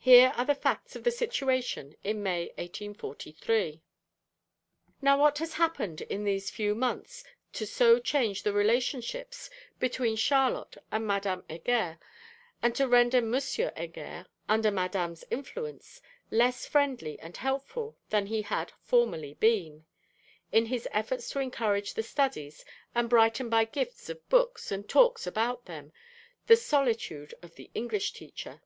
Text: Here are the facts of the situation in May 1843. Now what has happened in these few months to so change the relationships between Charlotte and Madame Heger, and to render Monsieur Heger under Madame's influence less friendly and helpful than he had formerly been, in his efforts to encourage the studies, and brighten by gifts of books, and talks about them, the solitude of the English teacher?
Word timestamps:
Here 0.00 0.32
are 0.36 0.44
the 0.44 0.56
facts 0.56 0.96
of 0.96 1.04
the 1.04 1.12
situation 1.12 1.94
in 2.02 2.24
May 2.24 2.46
1843. 2.58 3.84
Now 5.00 5.16
what 5.20 5.38
has 5.38 5.52
happened 5.52 6.00
in 6.00 6.24
these 6.24 6.50
few 6.50 6.74
months 6.74 7.22
to 7.52 7.64
so 7.64 8.00
change 8.00 8.42
the 8.42 8.52
relationships 8.52 9.50
between 9.78 10.16
Charlotte 10.16 10.78
and 10.90 11.06
Madame 11.06 11.44
Heger, 11.48 12.00
and 12.64 12.74
to 12.74 12.88
render 12.88 13.22
Monsieur 13.22 13.72
Heger 13.76 14.26
under 14.48 14.72
Madame's 14.72 15.22
influence 15.30 16.02
less 16.32 16.66
friendly 16.66 17.16
and 17.20 17.36
helpful 17.36 17.96
than 18.10 18.26
he 18.26 18.42
had 18.42 18.72
formerly 18.82 19.34
been, 19.34 19.84
in 20.50 20.66
his 20.66 20.88
efforts 20.90 21.30
to 21.30 21.38
encourage 21.38 21.94
the 21.94 22.02
studies, 22.02 22.64
and 22.92 23.08
brighten 23.08 23.48
by 23.48 23.64
gifts 23.66 24.08
of 24.08 24.28
books, 24.28 24.72
and 24.72 24.88
talks 24.88 25.28
about 25.28 25.66
them, 25.66 25.92
the 26.48 26.56
solitude 26.56 27.34
of 27.40 27.54
the 27.54 27.70
English 27.72 28.14
teacher? 28.14 28.60